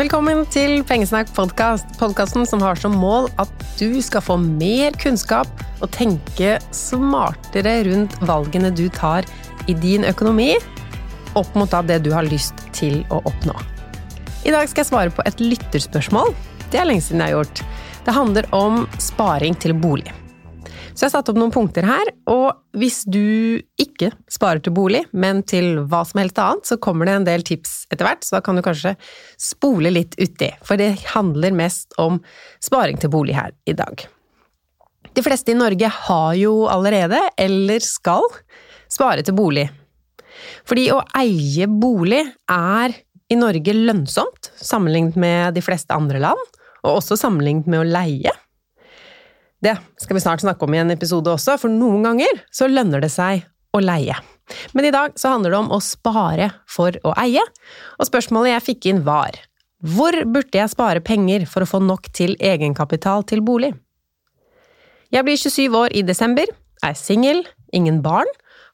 [0.00, 5.50] Velkommen til Pengesnakk podkast, podkasten som har som mål at du skal få mer kunnskap
[5.84, 9.28] og tenke smartere rundt valgene du tar
[9.68, 10.54] i din økonomi,
[11.36, 13.52] opp mot det du har lyst til å oppnå.
[14.48, 16.32] I dag skal jeg svare på et lytterspørsmål.
[16.72, 17.64] Det er lenge siden jeg har gjort.
[18.08, 20.16] Det handler om sparing til bolig.
[21.00, 24.98] Så jeg har satt opp noen punkter her, og hvis du ikke sparer til bolig,
[25.16, 28.34] men til hva som helst annet, så kommer det en del tips etter hvert, så
[28.34, 28.92] da kan du kanskje
[29.40, 32.18] spole litt uti, for det handler mest om
[32.60, 34.04] sparing til bolig her i dag.
[35.16, 38.28] De fleste i Norge har jo allerede, eller skal,
[38.92, 39.70] spare til bolig.
[40.68, 43.00] Fordi å eie bolig er
[43.32, 46.46] i Norge lønnsomt, sammenlignet med de fleste andre land,
[46.84, 48.36] og også sammenlignet med å leie.
[49.60, 53.02] Det skal vi snart snakke om i en episode også, for noen ganger så lønner
[53.04, 53.44] det seg
[53.76, 54.16] å leie.
[54.74, 57.42] Men i dag så handler det om å spare for å eie,
[58.00, 59.36] og spørsmålet jeg fikk inn var
[59.80, 63.70] hvor burde jeg spare penger for å få nok til egenkapital til bolig?
[65.10, 66.50] Jeg blir 27 år i desember,
[66.84, 67.40] er singel,
[67.72, 68.28] ingen barn,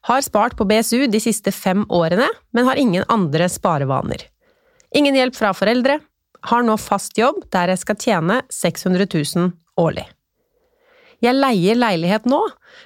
[0.07, 4.27] har spart på BSU de siste fem årene, men har ingen andre sparevaner.
[4.95, 5.99] Ingen hjelp fra foreldre,
[6.47, 10.05] har nå fast jobb der jeg skal tjene 600 000 årlig.
[11.23, 12.39] Jeg leier leilighet nå,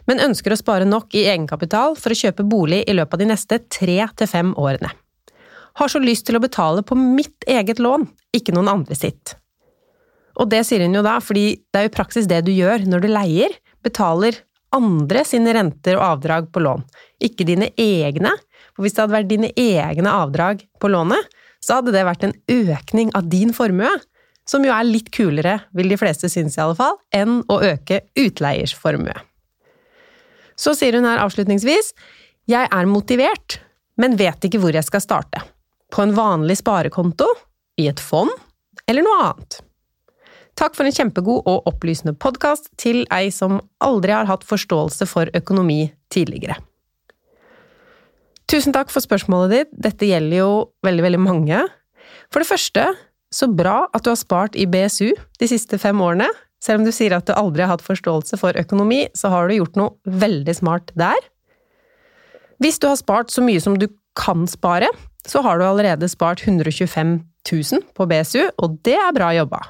[0.08, 3.30] men ønsker å spare nok i egenkapital for å kjøpe bolig i løpet av de
[3.34, 4.92] neste tre til fem årene.
[5.80, 9.36] Har så lyst til å betale på mitt eget lån, ikke noen andre sitt.
[10.40, 13.04] Og det sier hun jo da, fordi det er jo praksis det du gjør når
[13.04, 14.40] du leier, betaler
[14.76, 16.86] andre sine renter og avdrag på lån,
[17.24, 18.32] ikke dine egne,
[18.72, 21.28] for hvis det hadde vært dine egne avdrag på lånet,
[21.62, 23.92] så hadde det vært en økning av din formue,
[24.52, 28.02] som jo er litt kulere, vil de fleste synes i alle fall, enn å øke
[28.20, 29.16] utleiers formue.
[30.60, 31.94] Så sier hun her avslutningsvis
[32.52, 33.62] jeg er motivert,
[34.02, 35.44] men vet ikke hvor jeg skal starte.
[35.92, 37.28] På en vanlig sparekonto?
[37.80, 38.32] I et fond?
[38.90, 39.62] Eller noe annet?
[40.60, 45.32] Takk for en kjempegod og opplysende podkast til ei som aldri har hatt forståelse for
[45.38, 46.58] økonomi tidligere.
[48.52, 50.52] Tusen takk for spørsmålet ditt, dette gjelder jo
[50.84, 51.62] veldig, veldig mange.
[52.34, 52.84] For det første
[53.32, 56.28] så bra at du har spart i BSU de siste fem årene.
[56.62, 59.58] Selv om du sier at du aldri har hatt forståelse for økonomi, så har du
[59.58, 61.18] gjort noe veldig smart der.
[62.62, 63.88] Hvis du har spart så mye som du
[64.20, 64.92] kan spare,
[65.26, 67.20] så har du allerede spart 125
[67.50, 69.62] 000 på BSU, og det er bra jobba.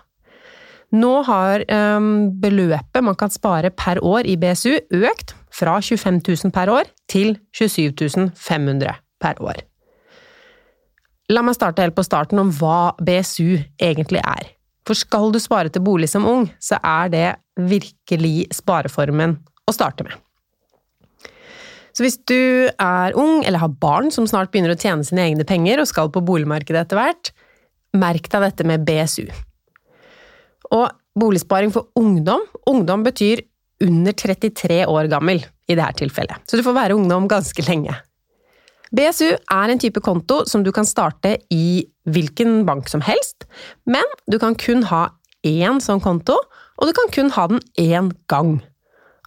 [0.91, 6.51] Nå har um, beløpet man kan spare per år i BSU økt fra 25 000
[6.51, 9.63] per år til 27 500 per år.
[11.31, 14.49] La meg starte helt på starten om hva BSU egentlig er.
[14.87, 17.27] For skal du spare til bolig som ung, så er det
[17.69, 19.37] virkelig spareformen
[19.69, 20.17] å starte med.
[21.95, 25.45] Så hvis du er ung eller har barn som snart begynner å tjene sine egne
[25.47, 27.31] penger og skal på boligmarkedet etter hvert,
[27.95, 29.27] merk deg dette med BSU.
[30.71, 30.87] Og
[31.19, 33.41] boligsparing for ungdom Ungdom betyr
[33.83, 37.95] under 33 år gammel i dette tilfellet, så du får være ungdom ganske lenge.
[38.91, 43.46] BSU er en type konto som du kan starte i hvilken bank som helst,
[43.88, 45.06] men du kan kun ha
[45.47, 46.35] én sånn konto,
[46.81, 48.57] og du kan kun ha den én gang.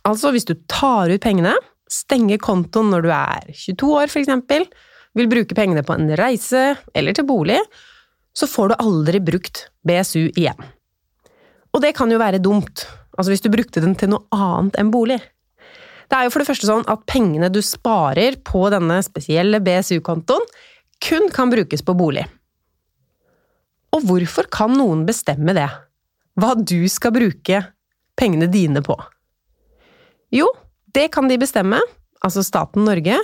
[0.04, 1.54] Altså hvis du tar ut pengene,
[1.90, 4.66] stenger kontoen når du er 22 år eksempel,
[5.14, 7.60] vil bruke pengene på en reise eller til bolig,
[8.34, 10.58] så får du aldri brukt BSU igjen.
[11.74, 12.84] Og det kan jo være dumt,
[13.16, 15.20] altså hvis du brukte den til noe annet enn bolig.
[16.08, 20.44] Det er jo for det første sånn at pengene du sparer på denne spesielle BSU-kontoen,
[21.04, 22.24] kun kan brukes på bolig.
[23.94, 25.68] Og hvorfor kan noen bestemme det?
[26.40, 27.60] Hva du skal bruke
[28.18, 28.96] pengene dine på?
[30.34, 30.48] Jo,
[30.94, 31.78] det kan de bestemme,
[32.24, 33.20] altså staten Norge,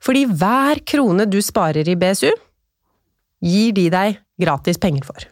[0.00, 2.30] fordi hver krone du sparer i BSU,
[3.40, 5.26] gir de deg gratis penger for.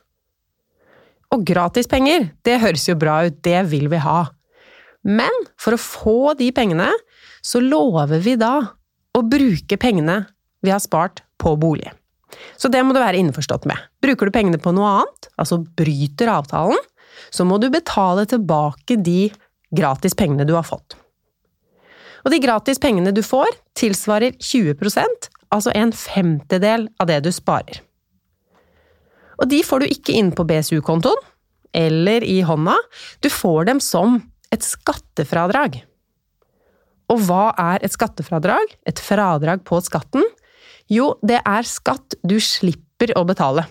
[1.35, 4.21] Og gratis penger, det høres jo bra ut, det vil vi ha.
[5.07, 6.91] Men for å få de pengene,
[7.45, 8.55] så lover vi da
[9.15, 10.23] å bruke pengene
[10.65, 11.91] vi har spart på bolig.
[12.59, 13.79] Så det må du være innforstått med.
[14.05, 16.81] Bruker du pengene på noe annet, altså bryter avtalen,
[17.31, 19.31] så må du betale tilbake de
[19.75, 20.97] gratis pengene du har fått.
[22.27, 23.49] Og de gratis pengene du får,
[23.79, 27.81] tilsvarer 20% altså en femtedel av det du sparer.
[29.39, 31.21] Og de får du ikke inn på BSU-kontoen
[31.77, 32.75] eller i hånda,
[33.23, 34.19] du får dem som
[34.55, 35.81] et skattefradrag.
[37.09, 38.77] Og hva er et skattefradrag?
[38.89, 40.25] Et fradrag på skatten?
[40.93, 43.67] Jo, det er skatt du slipper å betale.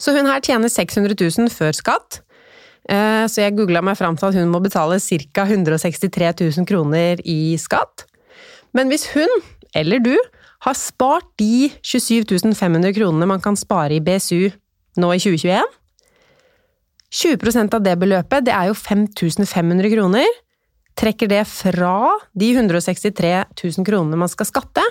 [0.00, 2.20] Så hun her tjener 600 000 før skatt,
[2.88, 5.46] eh, så jeg googla meg fram til at hun må betale ca.
[5.48, 8.06] 163 000 kroner i skatt.
[8.76, 9.32] Men hvis hun,
[9.76, 10.14] eller du,
[10.64, 14.48] har spart de 27 500 kronene man kan spare i BSU
[15.00, 15.74] nå i 2021.
[17.16, 20.28] 20% av det beløpet, det er jo 5500 kroner.
[20.96, 24.84] Trekker det fra de 163 000 kronene man skal skatte,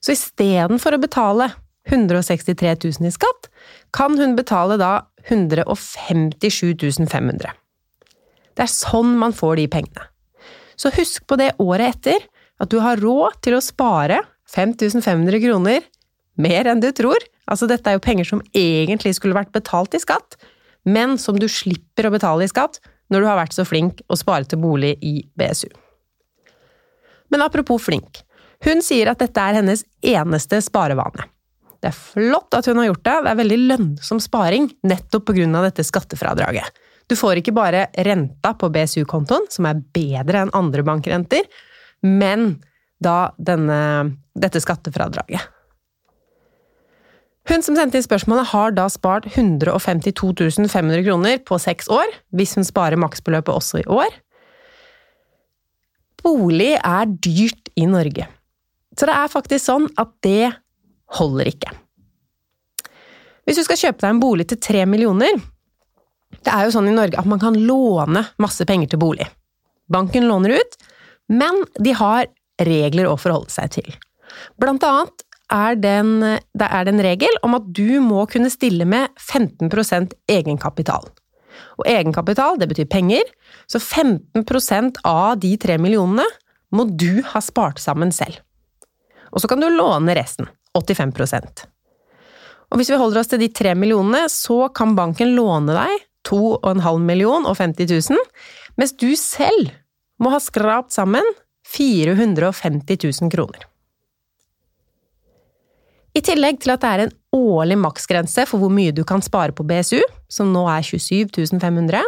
[0.00, 1.50] så istedenfor å betale
[1.88, 3.48] 163 000 i skatt,
[3.96, 4.92] kan hun betale da
[5.28, 7.52] 157 500.
[8.56, 10.08] Det er sånn man får de pengene.
[10.78, 12.24] Så husk på det året etter,
[12.58, 14.20] at du har råd til å spare
[14.50, 15.84] 5500 kroner
[16.38, 17.22] mer enn du tror.
[17.50, 20.38] Altså, dette er jo penger som egentlig skulle vært betalt i skatt,
[20.84, 22.78] men som du slipper å betale i skatt
[23.12, 25.68] når du har vært så flink å spare til bolig i BSU.
[27.32, 28.22] Men apropos flink.
[28.64, 31.28] Hun sier at dette er hennes eneste sparevane.
[31.78, 35.66] Det er flott at hun har gjort det, det er veldig lønnsom sparing nettopp av
[35.68, 36.80] dette skattefradraget.
[37.08, 41.46] Du får ikke bare renta på BSU-kontoen, som er bedre enn andre bankrenter,
[42.02, 42.58] men
[43.00, 45.40] da denne, dette skattefradraget.
[47.48, 52.54] Hun som sendte inn spørsmålet, har da spart 152 500 kroner på seks år, hvis
[52.58, 54.16] hun sparer maksbeløpet også i år.
[56.20, 58.26] Bolig er dyrt i Norge,
[58.98, 60.50] så det er faktisk sånn at det
[61.16, 61.72] holder ikke.
[63.48, 65.38] Hvis du skal kjøpe deg en bolig til tre millioner
[66.44, 69.24] Det er jo sånn i Norge at man kan låne masse penger til bolig.
[69.88, 70.76] Banken låner ut,
[71.32, 72.28] men de har
[72.60, 73.88] regler å forholde seg til.
[74.60, 81.08] Blant annet er det en regel om at du må kunne stille med 15% egenkapital.
[81.78, 83.24] Og egenkapital, det betyr penger,
[83.66, 86.26] så 15% av de tre millionene
[86.74, 88.40] må du ha spart sammen selv.
[89.32, 91.64] Og så kan du låne resten, 85%
[92.70, 97.00] Og hvis vi holder oss til de tre millionene, så kan banken låne deg 2,5
[97.08, 98.20] million og 50 000,
[98.76, 99.72] mens du selv
[100.20, 101.24] må ha skrapt sammen
[101.68, 103.64] 450 000 kroner.
[106.18, 109.54] I tillegg til at det er en årlig maksgrense for hvor mye du kan spare
[109.54, 110.00] på BSU,
[110.32, 112.00] som nå er 27 500,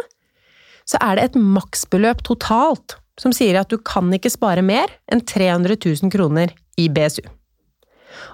[0.89, 5.21] så er det et maksbeløp totalt som sier at du kan ikke spare mer enn
[5.23, 7.23] 300 000 kroner i BSU.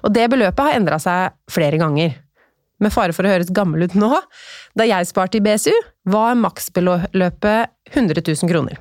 [0.02, 2.16] Og det beløpet har endra seg flere ganger.
[2.82, 4.10] Med fare for å høres gammel ut nå,
[4.78, 5.74] da jeg sparte i BSU,
[6.10, 8.80] var maksbeløpet 100 000 kroner.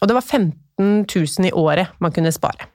[0.00, 2.68] Og det var 15 000 i året man kunne spare.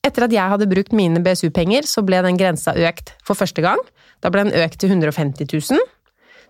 [0.00, 3.80] Etter at jeg hadde brukt mine BSU-penger, så ble den grensa økt for første gang.
[4.24, 5.82] Da ble den økt til 150 000.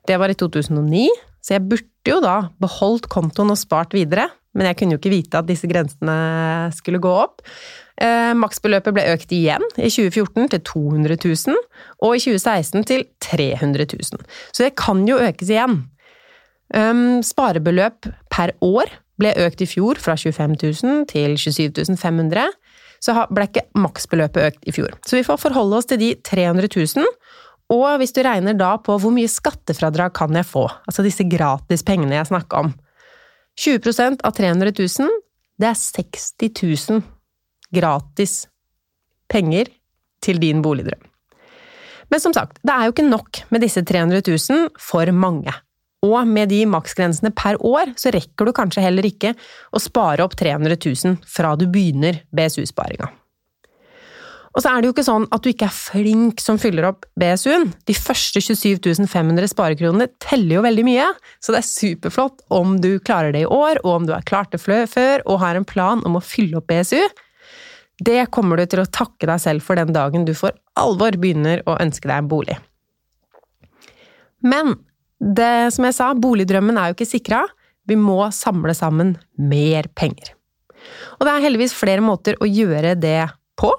[0.06, 1.08] Det var i 2009,
[1.42, 5.12] så jeg burde jo da beholdt kontoen og spart videre, men jeg kunne jo ikke
[5.12, 6.14] vite at disse grensene
[6.74, 7.42] skulle gå opp.
[8.00, 11.60] Eh, maksbeløpet ble økt igjen i 2014 til 200 000,
[12.06, 14.24] og i 2016 til 300 000.
[14.54, 15.82] Så det kan jo økes igjen.
[16.70, 20.54] Um, sparebeløp per år ble økt i fjor fra 25
[20.86, 22.46] 000 til 27 500
[23.00, 24.92] så ble ikke maksbeløpet økt i fjor.
[25.06, 27.08] Så vi får forholde oss til de 300 000.
[27.72, 32.18] Og hvis du regner da på hvor mye skattefradrag kan jeg få, altså disse gratispengene
[32.18, 32.72] jeg snakka om
[33.60, 35.20] 20 av 300 000,
[35.60, 36.50] det er 60
[36.90, 37.02] 000
[37.74, 38.44] gratis
[39.30, 39.70] penger
[40.24, 41.06] til din boligdrøm.
[42.10, 45.52] Men som sagt, det er jo ikke nok med disse 300 000 for mange.
[46.06, 49.34] Og med de maksgrensene per år, så rekker du kanskje heller ikke
[49.72, 53.10] å spare opp 300 000 fra du begynner BSU-sparinga.
[54.50, 57.04] Og så er det jo ikke sånn at du ikke er flink som fyller opp
[57.20, 57.68] BSU-en.
[57.86, 61.06] De første 27 500 sparekronene teller jo veldig mye,
[61.38, 64.50] så det er superflott om du klarer det i år, og om du har klart
[64.56, 66.98] det før og har en plan om å fylle opp BSU.
[68.00, 71.62] Det kommer du til å takke deg selv for den dagen du for alvor begynner
[71.68, 72.56] å ønske deg en bolig.
[74.40, 74.78] Men
[75.20, 77.44] det, som jeg sa, boligdrømmen er jo ikke sikra.
[77.88, 80.32] Vi må samle sammen mer penger.
[81.18, 83.28] Og det er heldigvis flere måter å gjøre det
[83.60, 83.72] på.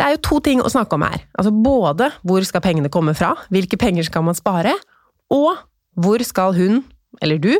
[0.00, 1.26] Det er jo to ting å snakke om her.
[1.36, 4.72] Altså både hvor skal pengene komme fra, hvilke penger skal man spare,
[5.28, 5.60] og
[6.00, 6.80] hvor skal hun,
[7.20, 7.52] eller du,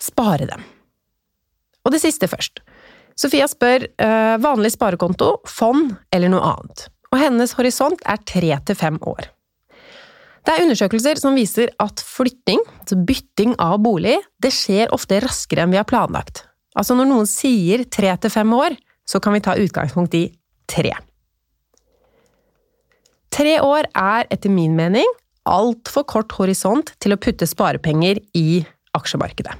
[0.00, 0.62] spare dem.
[1.82, 2.62] Og det siste først.
[3.18, 6.86] Sofia spør øh, vanlig sparekonto, fond eller noe annet.
[7.10, 9.32] Og hennes horisont er tre til fem år.
[10.46, 15.66] Det er undersøkelser som viser at flytting, altså bytting av bolig, det skjer ofte raskere
[15.66, 16.46] enn vi har planlagt.
[16.78, 20.24] Altså når noen sier tre til fem år, så kan vi ta utgangspunkt i
[20.70, 20.94] tre.
[23.30, 25.06] Tre år er etter min mening
[25.50, 28.62] altfor kort horisont til å putte sparepenger i
[28.96, 29.54] aksjemarkedet.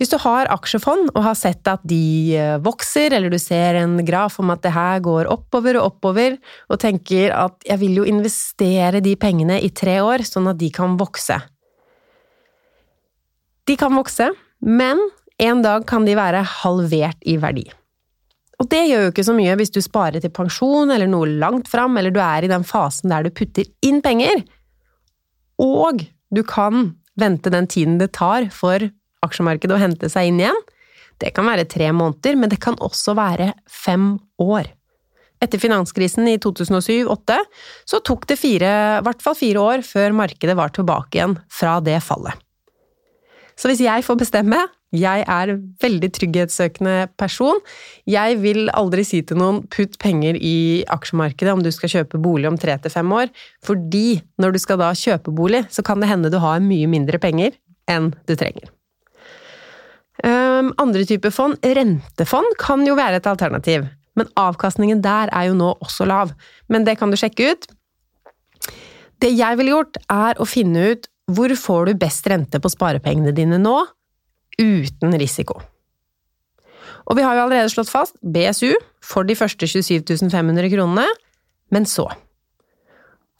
[0.00, 3.98] Hvis du har aksjefond og har sett at de eh, vokser, eller du ser en
[4.06, 6.38] graf om at det her går oppover og oppover,
[6.72, 10.70] og tenker at jeg vil jo investere de pengene i tre år, sånn at de
[10.74, 11.36] kan vokse.
[13.68, 14.30] De kan vokse,
[14.64, 14.98] men
[15.42, 17.68] en dag kan de være halvert i verdi.
[18.62, 21.68] Og det gjør jo ikke så mye hvis du sparer til pensjon eller noe langt
[21.70, 24.42] fram, eller du er i den fasen der du putter inn penger,
[25.62, 28.88] og du kan vente den tiden det tar for
[29.26, 30.62] aksjemarkedet å hente seg inn igjen.
[31.22, 34.70] Det kan være tre måneder, men det kan også være fem år.
[35.42, 37.38] Etter finanskrisen i 2007-2008
[37.90, 41.80] så tok det fire, i hvert fall fire år før markedet var tilbake igjen fra
[41.82, 42.38] det fallet.
[43.58, 44.58] Så hvis jeg får bestemme,
[44.96, 47.60] jeg er veldig trygghetssøkende person,
[48.08, 52.50] jeg vil aldri si til noen putt penger i aksjemarkedet om du skal kjøpe bolig
[52.50, 53.32] om tre til fem år,
[53.64, 57.20] fordi når du skal da kjøpe bolig, så kan det hende du har mye mindre
[57.22, 57.56] penger
[57.90, 58.70] enn du trenger.
[60.22, 63.88] Andre typer fond, rentefond, kan jo være et alternativ.
[64.18, 66.34] Men avkastningen der er jo nå også lav.
[66.70, 67.66] Men det kan du sjekke ut.
[69.22, 73.32] Det jeg ville gjort, er å finne ut hvor får du best rente på sparepengene
[73.34, 73.76] dine nå,
[74.58, 75.60] uten risiko.
[77.08, 81.06] Og vi har jo allerede slått fast BSU for de første 27 500 kronene,
[81.72, 82.10] men så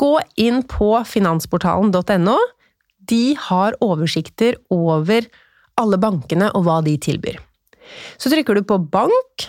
[0.00, 2.38] Gå inn på finansportalen.no.
[3.06, 5.28] De har oversikter over
[5.82, 7.40] alle bankene og hva de tilbyr.
[8.16, 9.46] Så trykker du på bank,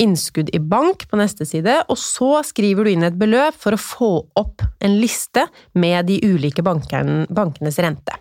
[0.00, 3.80] innskudd i bank på neste side, og så skriver du inn et beløp for å
[3.80, 4.10] få
[4.40, 5.44] opp en liste
[5.76, 8.16] med de ulike bankenes rente.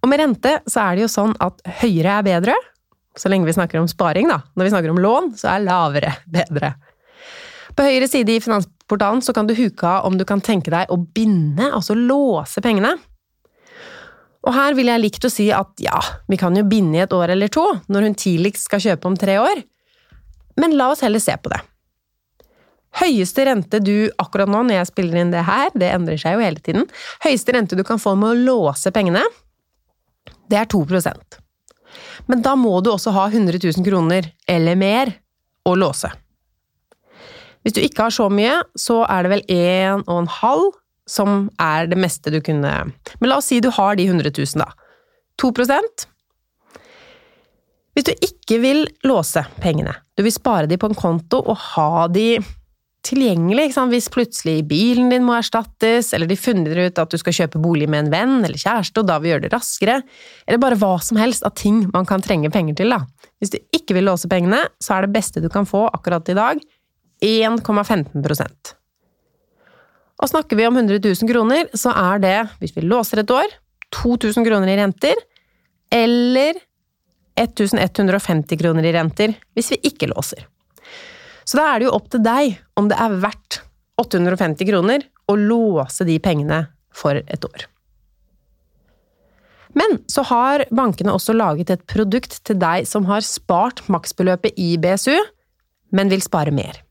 [0.00, 2.56] Og med rente så er det jo sånn at høyere er bedre,
[3.18, 4.38] så lenge vi snakker om sparing, da.
[4.56, 6.72] Når vi snakker om lån, så er lavere bedre.
[7.76, 10.90] På høyre side i Finansportalen så kan du huke av om du kan tenke deg
[10.90, 12.96] å binde, altså låse pengene.
[14.46, 15.98] Og her vil jeg likt å si at ja,
[16.30, 19.18] vi kan jo binde i et år eller to, når hun tidligst skal kjøpe om
[19.20, 19.60] tre år,
[20.60, 21.60] men la oss heller se på det.
[23.00, 26.42] Høyeste rente du akkurat nå, når jeg spiller inn det her, det endrer seg jo
[26.42, 26.88] hele tiden,
[27.22, 29.22] høyeste rente du kan få med å låse pengene,
[30.50, 31.38] det er 2%
[32.26, 35.12] Men da må du også ha 100 000 kroner eller mer
[35.68, 36.10] å låse.
[37.62, 40.79] Hvis du ikke har så mye, så er det vel 1,5
[41.10, 44.62] som er det meste du kunne Men la oss si du har de 100 000,
[44.62, 44.70] da.
[45.42, 46.06] 2%
[47.96, 52.06] Hvis du ikke vil låse pengene, du vil spare de på en konto og ha
[52.12, 52.38] de
[53.06, 57.62] tilgjengelig hvis plutselig bilen din må erstattes, eller de funner ut at du skal kjøpe
[57.62, 60.00] bolig med en venn eller kjæreste, og da vil gjøre det raskere,
[60.46, 62.92] eller bare hva som helst av ting man kan trenge penger til.
[62.92, 63.00] da.
[63.40, 66.36] Hvis du ikke vil låse pengene, så er det beste du kan få akkurat i
[66.36, 66.60] dag,
[67.24, 68.79] 1,15
[70.20, 73.54] Og snakker vi om 100 000 kroner, så er det, hvis vi låser et år,
[73.96, 75.16] 2000 kroner i renter,
[75.90, 76.60] eller
[77.40, 80.44] 1150 kroner i renter hvis vi ikke låser.
[81.44, 83.62] Så da er det jo opp til deg om det er verdt
[84.00, 86.62] 850 kroner å låse de pengene
[86.94, 87.66] for et år.
[89.78, 94.74] Men så har bankene også laget et produkt til deg som har spart maksbeløpet i
[94.82, 95.14] BSU,
[95.94, 96.82] men vil spare mer.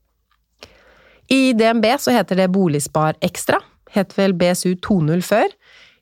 [1.29, 3.59] I DNB så heter det Boligspar Ekstra,
[3.93, 5.53] het vel BSU 2.0 før,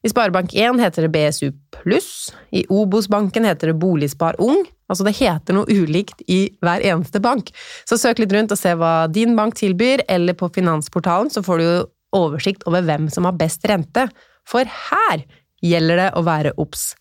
[0.06, 4.62] i Sparebank1 heter det BSU pluss, i Obos-banken heter det Boligspar ung.
[4.88, 7.50] Altså det heter noe ulikt i hver eneste bank.
[7.90, 11.60] Så søk litt rundt og se hva din bank tilbyr, eller på Finansportalen så får
[11.60, 11.76] du jo
[12.16, 14.08] oversikt over hvem som har best rente.
[14.48, 15.26] For her
[15.66, 16.94] gjelder det å være obs.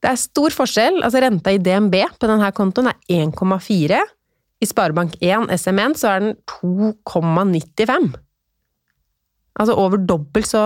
[0.00, 3.98] Det er stor forskjell, altså renta i DNB på denne kontoen er 1,4.
[4.60, 8.10] I Sparebank1 SMN så er den 2,95.
[9.60, 10.60] Altså over dobbelt så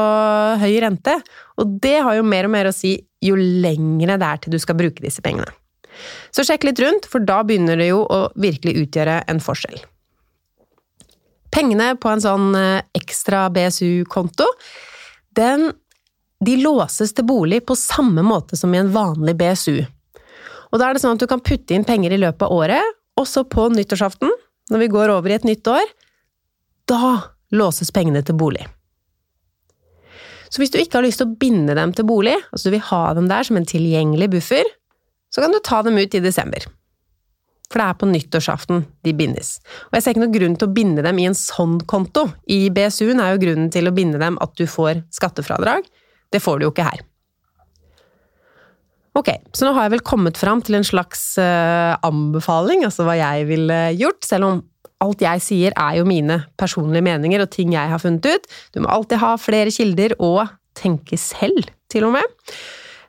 [0.61, 1.15] høy rente.
[1.59, 4.61] Og det har jo mer og mer å si jo lengre det er til du
[4.63, 5.49] skal bruke disse pengene.
[6.35, 9.79] Så sjekk litt rundt, for da begynner det jo å virkelig utgjøre en forskjell.
[11.55, 14.49] Pengene på en sånn eh, ekstra BSU-konto,
[15.39, 15.71] den
[16.45, 19.79] de låses til bolig på samme måte som i en vanlig BSU.
[20.75, 22.99] Og da er det sånn at du kan putte inn penger i løpet av året,
[23.21, 24.33] også på nyttårsaften,
[24.73, 25.85] når vi går over i et nytt år.
[26.91, 27.11] Da
[27.55, 28.65] låses pengene til bolig.
[30.51, 32.89] Så hvis du ikke har lyst til å binde dem til bolig, altså du vil
[32.93, 34.69] ha dem der som en tilgjengelig buffer,
[35.35, 36.67] så kan du ta dem ut i desember.
[37.73, 39.57] For det er på nyttårsaften de bindes.
[39.89, 42.29] Og jeg ser ikke noen grunn til å binde dem i en sånn konto.
[42.47, 45.89] I BSU-en er jo grunnen til å binde dem at du får skattefradrag.
[46.31, 47.03] Det får du jo ikke her.
[49.15, 53.15] Ok, så nå har jeg vel kommet fram til en slags uh, anbefaling, altså hva
[53.15, 54.63] jeg ville gjort, selv om
[55.05, 58.49] alt jeg sier er jo mine personlige meninger og ting jeg har funnet ut.
[58.75, 62.27] Du må alltid ha flere kilder og tenke selv, til og med.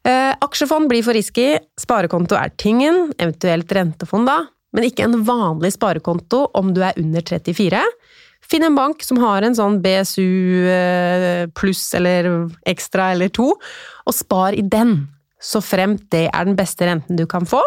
[0.05, 4.43] Uh, aksjefond blir for risky, sparekonto er tingen, eventuelt rentefond da,
[4.75, 7.81] men ikke en vanlig sparekonto om du er under 34.
[8.45, 12.29] Finn en bank som har en sånn BSU eh, pluss eller
[12.69, 13.47] ekstra eller to,
[14.05, 15.00] og spar i den,
[15.45, 17.61] så fremt det er den beste renten du kan få.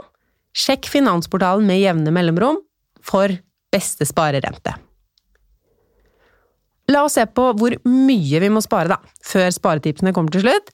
[0.58, 2.58] Sjekk Finansportalen med jevne mellomrom,
[3.04, 3.32] for
[3.72, 4.74] beste sparerente.
[6.88, 10.72] La oss se på hvor mye vi må spare, da, før sparetipsene kommer til slutt.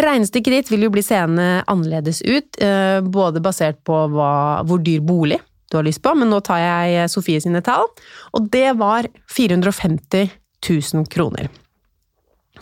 [0.00, 4.32] Regnestykket ditt vil jo bli seende annerledes ut, eh, både basert på hva,
[4.64, 5.40] hvor dyr bolig
[5.70, 7.90] du har lyst på, men nå tar jeg Sofie sine tall,
[8.34, 10.30] og det var 450
[10.66, 11.50] 000 kroner.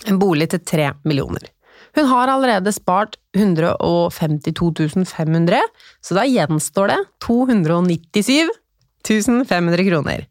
[0.09, 1.47] En bolig til 3 millioner.
[1.97, 5.61] Hun har allerede spart 152 500,
[6.01, 8.49] så da gjenstår det 297
[9.49, 10.27] 500 kroner.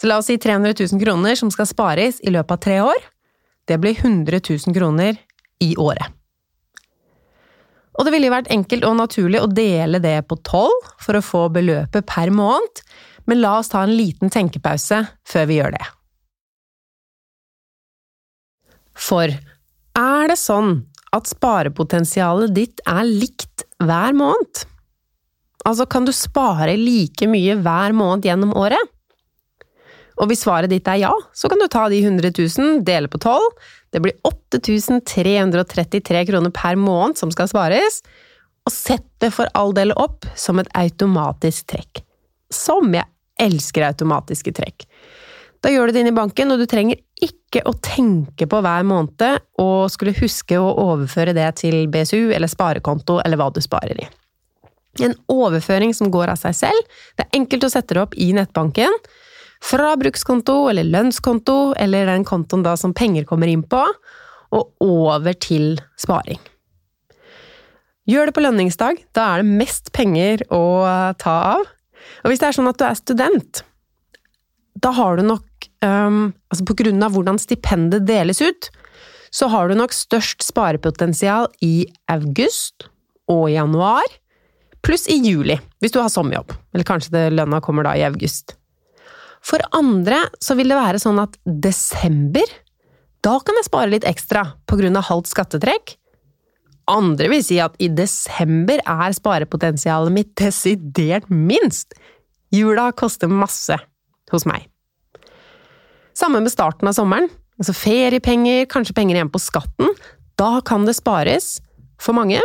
[0.00, 3.10] Så la oss si 300 000 kroner som skal spares i løpet av tre år.
[3.66, 5.16] Det blir 100 000 kroner
[5.60, 6.06] i året.
[7.98, 11.48] Og det ville vært enkelt og naturlig å dele det på tolv for å få
[11.52, 12.84] beløpet per måned,
[13.26, 15.86] men la oss ta en liten tenkepause før vi gjør det.
[19.00, 20.86] For er det sånn
[21.16, 24.64] at sparepotensialet ditt er likt hver måned?
[25.68, 28.80] Altså, kan du spare like mye hver måned gjennom året?
[30.20, 33.20] Og hvis svaret ditt er ja, så kan du ta de 100 000, dele på
[33.20, 33.40] 12.
[33.92, 38.02] Det blir 8333 kroner per måned som skal spares.
[38.68, 42.02] Og sett det for all del opp som et automatisk trekk.
[42.52, 43.08] Som jeg
[43.40, 44.84] elsker automatiske trekk.
[45.60, 48.86] Da gjør du det inn i banken, og du trenger ikke å tenke på hver
[48.88, 54.00] måned og skulle huske å overføre det til BSU eller sparekonto eller hva du sparer
[54.00, 54.06] i.
[55.04, 56.94] En overføring som går av seg selv.
[57.16, 58.96] Det er enkelt å sette det opp i nettbanken.
[59.60, 63.82] Fra brukskonto eller lønnskonto, eller den kontoen da som penger kommer inn på,
[64.50, 66.40] og over til sparing.
[68.08, 70.64] Gjør det på lønningsdag, da er det mest penger å
[71.20, 71.68] ta av.
[72.24, 73.62] Og hvis det er sånn at du er student,
[74.80, 75.44] da har du nok
[75.84, 78.70] um, Altså på grunn av hvordan stipendet deles ut,
[79.30, 82.88] så har du nok størst sparepotensial i august
[83.30, 84.06] og januar,
[84.82, 86.50] pluss i juli, hvis du har sommerjobb.
[86.74, 88.56] Eller kanskje det lønna kommer da i august.
[89.44, 92.44] For andre så vil det være sånn at desember,
[93.24, 95.94] da kan jeg spare litt ekstra på grunn av halvt skattetrekk.
[96.90, 101.94] Andre vil si at i desember er sparepotensialet mitt desidert minst.
[102.50, 103.76] Jula koster masse
[104.32, 104.69] hos meg.
[106.20, 107.30] Samme med starten av sommeren.
[107.60, 109.94] Altså feriepenger, kanskje penger igjen på skatten.
[110.36, 111.58] Da kan det spares.
[112.00, 112.40] For mange.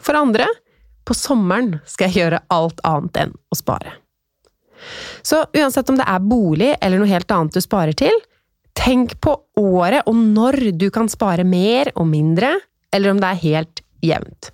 [0.00, 0.48] For andre.
[1.06, 3.94] På sommeren skal jeg gjøre alt annet enn å spare.
[5.24, 8.12] Så uansett om det er bolig eller noe helt annet du sparer til,
[8.76, 12.52] tenk på året og når du kan spare mer og mindre,
[12.92, 14.50] eller om det er helt jevnt.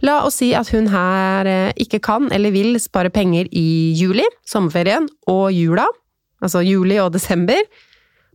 [0.00, 4.24] La oss si at hun her eh, ikke kan eller vil spare penger i juli,
[4.48, 5.84] sommerferien, og jula,
[6.40, 7.60] altså juli og desember.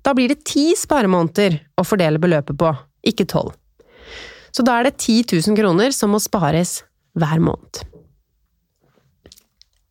[0.06, 2.72] Da blir det ti sparemåneder å fordele beløpet på,
[3.10, 3.56] ikke tolv.
[4.56, 6.80] Så da er det 10 000 kroner som må spares
[7.20, 7.82] hver måned.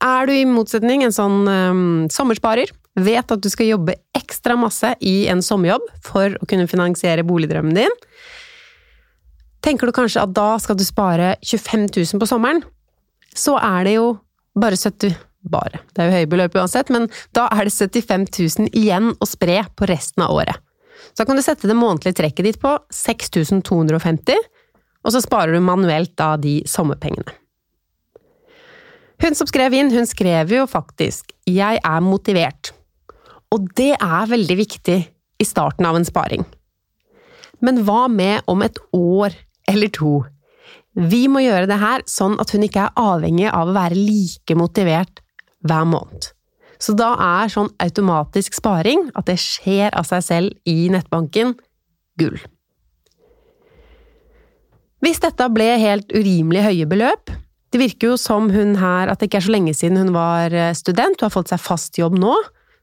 [0.04, 4.92] Er du i motsetning en sånn um, sommersparer, vet at du skal jobbe ekstra masse
[5.02, 7.94] i en sommerjobb for å kunne finansiere boligdrømmen din,
[9.64, 12.62] tenker du kanskje at da skal du spare 25 000 på sommeren,
[13.34, 14.10] så er det jo
[14.60, 15.16] bare 70
[15.50, 19.28] bare, det er jo høye beløp uansett, men da er det 75 000 igjen å
[19.28, 20.60] spre på resten av året.
[21.12, 24.38] Så da kan du sette det månedlige trekket ditt på 6250,
[25.04, 27.36] og så sparer du manuelt da de sommerpengene.
[29.22, 32.72] Hun som skrev inn, hun skrev jo faktisk 'jeg er motivert',
[33.52, 34.98] og det er veldig viktig
[35.40, 36.44] i starten av en sparing.
[37.60, 39.34] Men hva med om et år
[39.68, 40.24] eller to?
[40.94, 44.54] Vi må gjøre det her sånn at hun ikke er avhengig av å være like
[44.54, 45.23] motivert
[45.64, 46.30] hver måned.
[46.82, 51.54] Så da er sånn automatisk sparing, at det skjer av seg selv i nettbanken,
[52.20, 52.36] gull.
[55.04, 57.32] Hvis dette ble helt urimelig høye beløp,
[57.74, 60.54] det virker jo som hun her, at det ikke er så lenge siden hun var
[60.54, 62.32] eh, student, hun har fått seg fast jobb nå,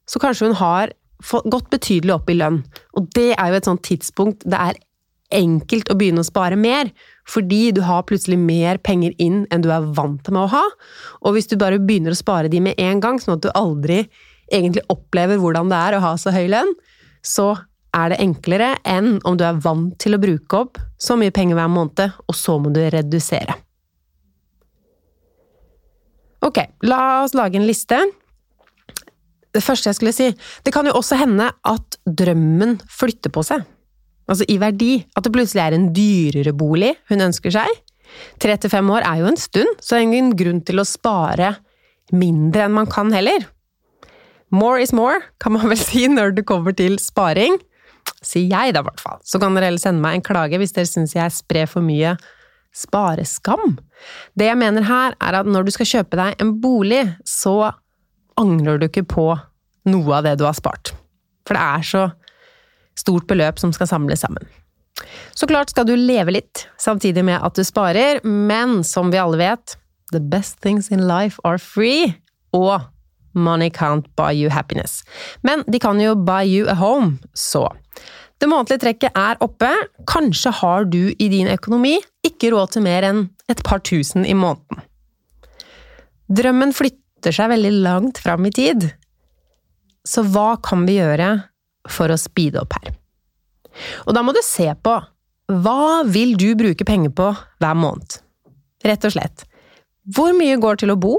[0.09, 0.91] så kanskje hun har
[1.21, 2.59] gått betydelig opp i lønn.
[2.97, 4.79] Og det er jo et sånt tidspunkt det er
[5.31, 6.91] enkelt å begynne å spare mer,
[7.31, 10.63] fordi du har plutselig mer penger inn enn du er vant med å ha.
[11.23, 14.03] Og hvis du bare begynner å spare de med en gang, sånn at du aldri
[14.51, 16.73] egentlig opplever hvordan det er å ha så høy lønn,
[17.23, 17.53] så
[17.95, 21.59] er det enklere enn om du er vant til å bruke opp så mye penger
[21.59, 23.55] hver måned, og så må du redusere.
[26.41, 27.99] Ok, la oss lage en liste.
[29.51, 30.31] Det første jeg skulle si,
[30.65, 33.67] det kan jo også hende at drømmen flytter på seg.
[34.31, 34.93] Altså i verdi.
[35.17, 37.81] At det plutselig er en dyrere bolig hun ønsker seg.
[38.43, 40.87] Tre til fem år er jo en stund, så det er ingen grunn til å
[40.87, 41.55] spare
[42.11, 43.45] mindre enn man kan heller.
[44.51, 47.55] More is more, kan man vel si når det kommer til sparing.
[48.21, 49.19] Sier jeg, da, i hvert fall.
[49.25, 52.15] Så kan dere heller sende meg en klage hvis dere syns jeg sprer for mye
[52.75, 53.77] spareskam.
[54.37, 57.73] Det jeg mener her, er at når du skal kjøpe deg en bolig, så
[58.39, 59.27] angrer du ikke på
[59.91, 60.93] noe av det du har spart.
[61.47, 62.03] For det er så
[62.99, 64.47] stort beløp som skal samles sammen.
[65.33, 69.39] Så klart skal du leve litt, samtidig med at du sparer, men som vi alle
[69.41, 69.77] vet,
[70.11, 72.13] the best things in life are free,
[72.53, 72.81] og
[73.33, 75.03] money can't buy you happiness.
[75.41, 77.69] Men de kan jo buy you a home, så.
[78.41, 79.69] Det månedlige trekket er oppe,
[80.09, 84.33] kanskje har du i din økonomi ikke råd til mer enn et par tusen i
[84.33, 84.81] måneden.
[86.31, 88.87] Drømmen flytter seg veldig langt fram i tid,
[90.07, 91.35] så hva kan vi gjøre
[91.89, 92.93] for å speede opp her?
[94.05, 94.97] Og da må du se på
[95.51, 98.19] hva vil du bruke penger på hver måned?
[98.85, 99.43] Rett og slett.
[100.15, 101.17] Hvor mye går til å bo?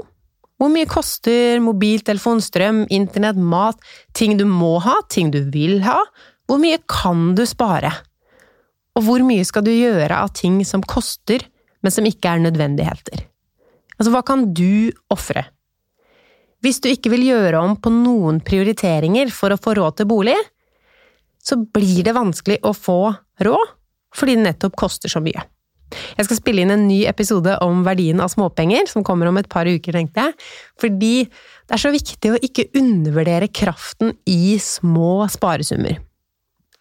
[0.61, 3.79] Hvor mye koster mobiltelefon, strøm, internett, mat,
[4.15, 5.99] ting du må ha, ting du vil ha?
[6.47, 7.91] Hvor mye kan du spare?
[8.97, 11.45] Og hvor mye skal du gjøre av ting som koster,
[11.83, 13.25] men som ikke er nødvendigheter?
[13.97, 15.45] Altså, hva kan du ofre?
[16.63, 20.37] Hvis du ikke vil gjøre om på noen prioriteringer for å få råd til bolig,
[21.43, 22.99] så blir det vanskelig å få
[23.43, 23.73] råd,
[24.15, 25.43] fordi det nettopp koster så mye.
[26.17, 29.49] Jeg skal spille inn en ny episode om verdien av småpenger, som kommer om et
[29.51, 30.35] par uker, tenkte jeg.
[30.81, 35.99] Fordi det er så viktig å ikke undervurdere kraften i små sparesummer.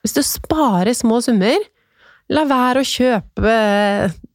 [0.02, 1.60] Hvis du sparer små summer,
[2.32, 3.56] la være å kjøpe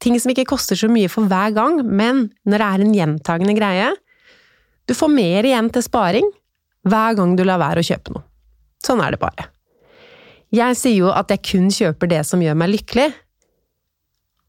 [0.04, 3.58] ting som ikke koster så mye for hver gang, men når det er en gjentagende
[3.58, 3.92] greie.
[4.88, 6.30] Du får mer igjen til sparing
[6.88, 8.24] hver gang du lar være å kjøpe noe.
[8.86, 9.50] Sånn er det bare.
[10.55, 13.07] Jeg sier jo at jeg kun kjøper det som gjør meg lykkelig.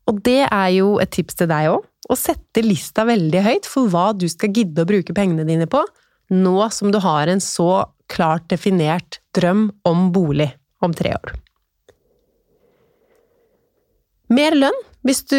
[0.08, 3.90] Og det er jo et tips til deg òg, å sette lista veldig høyt for
[3.92, 5.82] hva du skal gidde å bruke pengene dine på,
[6.32, 10.48] nå som du har en så klart definert drøm om bolig
[10.84, 11.34] om tre år.
[14.32, 15.38] Mer lønn hvis du